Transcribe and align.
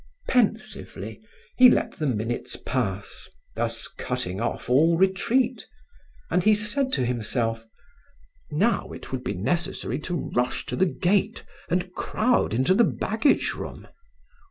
Pensively, 0.27 1.21
he 1.57 1.69
let 1.69 1.91
the 1.91 2.07
minutes 2.07 2.55
pass, 2.55 3.29
thus 3.53 3.87
cutting 3.87 4.41
off 4.41 4.67
all 4.67 4.97
retreat, 4.97 5.67
and 6.31 6.43
he 6.43 6.55
said 6.55 6.91
to 6.93 7.05
himself, 7.05 7.67
"Now 8.49 8.91
it 8.93 9.11
would 9.11 9.23
be 9.23 9.33
necessary 9.35 9.99
to 9.99 10.31
rush 10.33 10.65
to 10.65 10.75
the 10.75 10.87
gate 10.87 11.43
and 11.69 11.93
crowd 11.93 12.51
into 12.51 12.73
the 12.73 12.83
baggage 12.83 13.53
room! 13.53 13.89